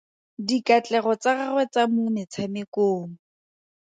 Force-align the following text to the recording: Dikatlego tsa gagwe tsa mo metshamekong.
Dikatlego 0.47 1.11
tsa 1.21 1.31
gagwe 1.37 1.63
tsa 1.71 1.83
mo 1.93 2.03
metshamekong. 2.15 3.11